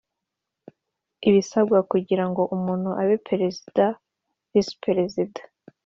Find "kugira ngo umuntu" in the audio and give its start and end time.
1.91-2.89